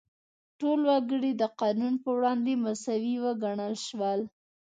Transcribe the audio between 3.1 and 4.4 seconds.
وګڼل شول.